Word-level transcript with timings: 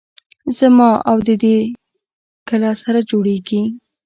زما 0.57 0.91
او 1.09 1.17
د 1.27 1.29
دې 1.43 1.57
کله 2.49 2.69
سره 2.83 2.99
جوړېږي. 3.09 3.61